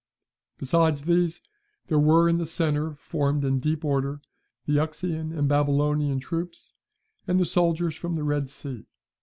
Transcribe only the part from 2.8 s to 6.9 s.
formed in deep order, the Uxian and Babylonian troops,